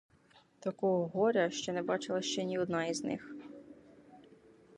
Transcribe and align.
Такого 0.59 1.07
горя 1.07 1.51
не 1.67 1.81
бачила 1.81 2.21
ще 2.21 2.43
ні 2.43 2.59
одна 2.59 2.93
з 2.93 3.03
них. 3.03 3.35